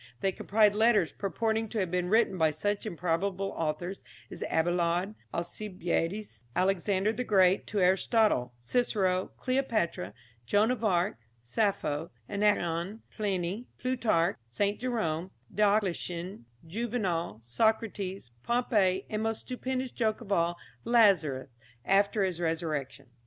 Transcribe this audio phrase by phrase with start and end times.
[0.21, 6.43] They comprised letters purporting to have been written by such improbable authors as Abelard, Alcibiades,
[6.55, 10.15] Alexander the Great to Aristotle, Cicero, Cleopatra,
[10.47, 14.79] Joan of Arc, Sappho, Anacreon, Pliny, Plutarch, St.
[14.79, 21.51] Jerome, Diocletian, Juvenal, Socrates, Pompey, and most stupendous joke of all Lazarus
[21.85, 23.05] after his resurrection.